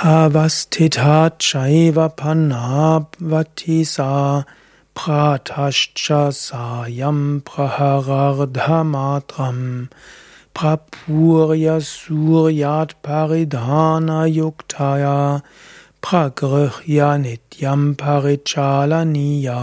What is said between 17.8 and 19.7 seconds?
parichalaniya